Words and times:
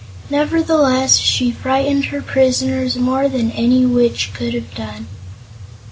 Nevertheless, 0.31 1.19
she 1.19 1.51
frightened 1.51 2.05
her 2.05 2.23
prisoners 2.23 2.95
more 2.95 3.29
than 3.29 3.51
any 3.51 3.85
witch 3.85 4.31
could 4.33 4.55
have 4.55 4.73
done. 4.73 5.05